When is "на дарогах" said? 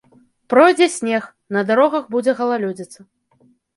1.57-2.03